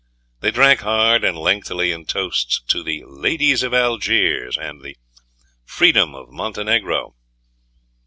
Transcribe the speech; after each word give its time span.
They 0.39 0.49
drank 0.49 0.79
hard 0.79 1.23
and 1.23 1.37
lengthily 1.37 1.91
in 1.91 2.07
toasts 2.07 2.59
to 2.69 2.81
"The 2.81 3.03
ladies 3.05 3.61
of 3.61 3.71
Algiers" 3.71 4.57
and 4.57 4.81
"The 4.81 4.95
freedom 5.63 6.15
of 6.15 6.31
Montenegro!" 6.31 7.13